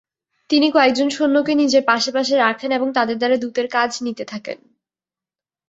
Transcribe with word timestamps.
তিনি 0.49 0.67
কয়েকজন 0.71 1.07
সৈন্যকে 1.09 1.53
নিজের 1.55 1.83
পাশে 1.85 2.09
পাশে 2.11 2.35
রাখেন 2.37 2.69
এবং 2.71 2.87
তাদের 2.93 3.17
দ্বারা 3.17 3.37
দূতের 3.37 3.67
কাজ 3.67 3.91
নিতে 4.01 4.23
থাকেন। 4.25 4.57